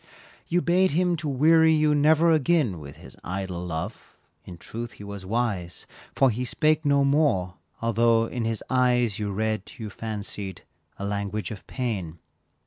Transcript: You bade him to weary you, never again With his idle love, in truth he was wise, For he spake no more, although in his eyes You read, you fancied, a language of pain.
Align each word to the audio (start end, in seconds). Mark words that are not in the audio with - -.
You 0.47 0.63
bade 0.63 0.89
him 0.89 1.15
to 1.17 1.29
weary 1.29 1.73
you, 1.75 1.93
never 1.93 2.31
again 2.31 2.79
With 2.79 2.95
his 2.95 3.15
idle 3.23 3.63
love, 3.63 4.17
in 4.43 4.57
truth 4.57 4.93
he 4.93 5.03
was 5.03 5.27
wise, 5.27 5.85
For 6.15 6.31
he 6.31 6.43
spake 6.43 6.83
no 6.83 7.03
more, 7.05 7.53
although 7.83 8.25
in 8.25 8.43
his 8.43 8.63
eyes 8.67 9.19
You 9.19 9.31
read, 9.31 9.73
you 9.77 9.91
fancied, 9.91 10.63
a 10.97 11.05
language 11.05 11.51
of 11.51 11.67
pain. 11.67 12.17